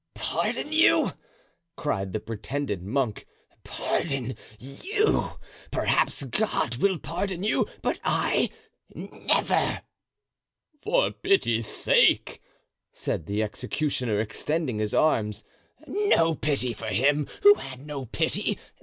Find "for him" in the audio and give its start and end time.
16.73-17.27